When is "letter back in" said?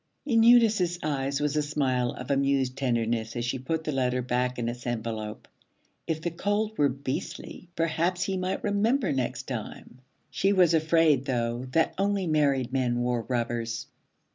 3.91-4.67